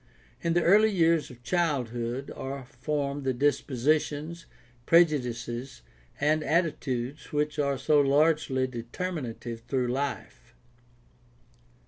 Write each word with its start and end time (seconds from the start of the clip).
In 0.41 0.53
the 0.53 0.63
early 0.63 0.89
years 0.89 1.29
of 1.29 1.43
childhood 1.43 2.31
are 2.35 2.65
formed 2.65 3.23
the 3.23 3.35
dispositions, 3.35 4.47
prejudices, 4.87 5.83
and 6.19 6.43
attitudes 6.43 7.31
which 7.31 7.59
are 7.59 7.77
so 7.77 8.01
largely 8.01 8.65
determinative 8.65 9.61
through 9.69 9.89
life. 9.89 10.55